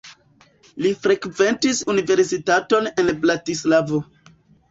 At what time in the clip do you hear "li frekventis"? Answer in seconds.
0.85-1.81